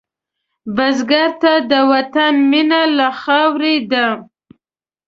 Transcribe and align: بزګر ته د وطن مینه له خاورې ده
بزګر 0.75 1.29
ته 1.41 1.53
د 1.71 1.73
وطن 1.91 2.33
مینه 2.51 2.81
له 2.97 3.07
خاورې 3.21 3.75
ده 3.91 4.05